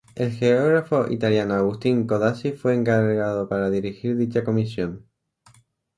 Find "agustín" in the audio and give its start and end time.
1.53-2.07